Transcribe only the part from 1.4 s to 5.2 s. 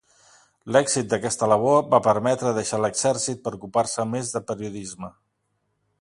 labor va permetre deixar l'exèrcit per ocupar-se més de periodisme.